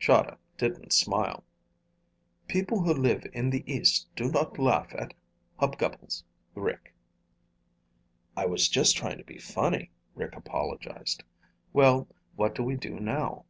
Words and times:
Chahda 0.00 0.38
didn't 0.56 0.94
smile. 0.94 1.44
"People 2.48 2.82
who 2.82 2.94
live 2.94 3.26
in 3.34 3.50
the 3.50 3.62
East 3.70 4.08
do 4.16 4.32
not 4.32 4.58
laugh 4.58 4.90
at 4.94 5.12
hub 5.58 5.76
gubbles, 5.76 6.24
Rick." 6.54 6.94
"I 8.34 8.46
was 8.46 8.70
just 8.70 8.96
trying 8.96 9.18
to 9.18 9.24
be 9.24 9.36
funny," 9.36 9.90
Rick 10.14 10.36
apologized. 10.36 11.22
"Well, 11.74 12.08
what 12.34 12.54
do 12.54 12.62
we 12.62 12.76
do 12.76 12.98
now?" 12.98 13.44